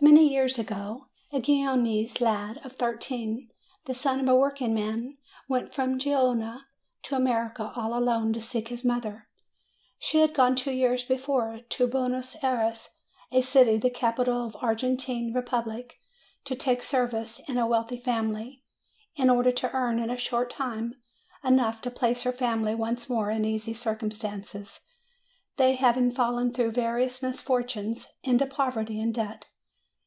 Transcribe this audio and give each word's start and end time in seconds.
Many 0.00 0.28
years 0.32 0.58
ago 0.58 1.06
a 1.32 1.40
Genoese 1.40 2.20
lad 2.22 2.58
of 2.64 2.72
thirteen, 2.72 3.50
the 3.86 3.92
son 3.92 4.20
of 4.20 4.28
a 4.28 4.34
workingman, 4.34 5.18
went 5.48 5.74
from 5.74 5.98
Genoa 5.98 6.66
to 7.02 7.14
America 7.14 7.72
all 7.76 7.96
alone 7.98 8.32
to 8.32 8.40
seek 8.40 8.68
his 8.68 8.84
mother. 8.84 9.28
She 9.98 10.18
had 10.18 10.34
gone 10.34 10.54
two 10.56 10.70
years 10.72 11.04
before 11.04 11.60
to 11.68 11.86
Buenos 11.86 12.42
Ay 12.42 12.52
res, 12.62 12.88
a 13.32 13.42
city, 13.42 13.76
the 13.76 13.90
capital 13.90 14.46
of 14.46 14.52
the 14.52 14.60
Argentine 14.60 15.32
Republic, 15.34 15.98
to 16.46 16.54
take 16.54 16.82
service 16.82 17.40
in 17.48 17.58
a 17.58 17.66
wealthy 17.66 17.98
family, 17.98 18.62
in 19.14 19.28
order 19.28 19.52
to 19.52 19.70
earn 19.72 19.98
in 19.98 20.08
a 20.10 20.16
short 20.16 20.48
time 20.48 20.94
enough 21.44 21.82
to 21.82 21.90
place 21.90 22.22
her 22.22 22.32
family 22.32 22.74
once 22.74 23.10
more 23.10 23.30
in 23.30 23.44
easy 23.44 23.74
circumstances, 23.74 24.80
they 25.58 25.74
having 25.74 26.10
fallen, 26.10 26.50
through 26.52 26.70
various 26.70 27.20
misfortunes, 27.22 28.08
into 28.22 28.46
poverty 28.46 28.98
and 29.00 29.12
debt. 29.14 29.44